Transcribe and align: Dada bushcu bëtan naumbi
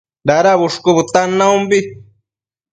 Dada 0.27 0.51
bushcu 0.59 0.89
bëtan 0.97 1.29
naumbi 1.37 1.79